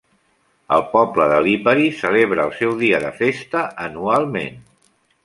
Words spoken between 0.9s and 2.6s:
poble de Lipari celebra el